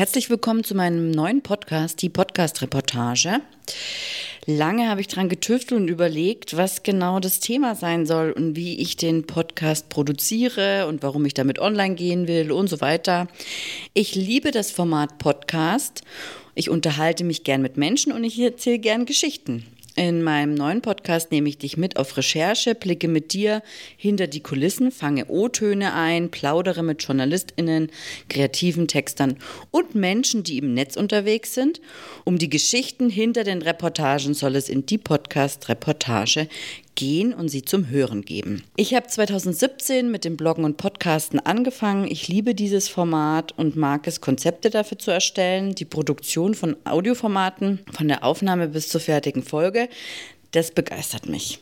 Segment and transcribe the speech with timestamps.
[0.00, 3.42] Herzlich willkommen zu meinem neuen Podcast, die Podcast-Reportage.
[4.46, 8.80] Lange habe ich daran getüftelt und überlegt, was genau das Thema sein soll und wie
[8.80, 13.28] ich den Podcast produziere und warum ich damit online gehen will und so weiter.
[13.92, 16.00] Ich liebe das Format Podcast.
[16.54, 19.66] Ich unterhalte mich gern mit Menschen und ich erzähle gern Geschichten.
[19.96, 23.60] In meinem neuen Podcast nehme ich dich mit auf Recherche, blicke mit dir
[23.96, 27.90] hinter die Kulissen, fange O-Töne ein, plaudere mit JournalistInnen,
[28.28, 29.36] kreativen Textern
[29.72, 31.80] und Menschen, die im Netz unterwegs sind.
[32.24, 36.46] Um die Geschichten hinter den Reportagen soll es in die Podcast-Reportage
[36.94, 38.62] gehen und sie zum Hören geben.
[38.76, 42.06] Ich habe 2017 mit dem Bloggen und Podcasten angefangen.
[42.10, 47.80] Ich liebe dieses Format und mag es, Konzepte dafür zu erstellen, die Produktion von Audioformaten,
[47.92, 49.88] von der Aufnahme bis zur fertigen Folge.
[50.50, 51.60] Das begeistert mich.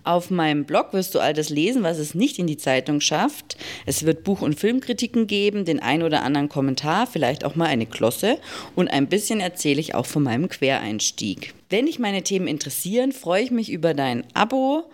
[0.04, 3.56] Auf meinem Blog wirst du all das lesen, was es nicht in die Zeitung schafft.
[3.86, 7.86] Es wird Buch- und Filmkritiken geben, den ein oder anderen Kommentar, vielleicht auch mal eine
[7.86, 8.36] Klosse
[8.74, 11.54] und ein bisschen erzähle ich auch von meinem Quereinstieg.
[11.70, 14.84] Wenn dich meine Themen interessieren, freue ich mich über dein Abo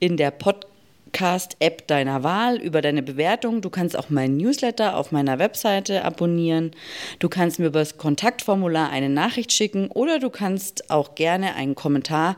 [0.00, 0.75] in der Podcast
[1.16, 3.62] Podcast-App deiner Wahl über deine Bewertung.
[3.62, 6.72] Du kannst auch meinen Newsletter auf meiner Webseite abonnieren.
[7.20, 11.74] Du kannst mir über das Kontaktformular eine Nachricht schicken oder du kannst auch gerne einen
[11.74, 12.36] Kommentar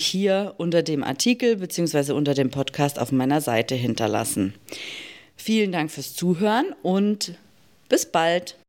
[0.00, 2.12] hier unter dem Artikel bzw.
[2.12, 4.54] unter dem Podcast auf meiner Seite hinterlassen.
[5.34, 7.34] Vielen Dank fürs Zuhören und
[7.88, 8.59] bis bald.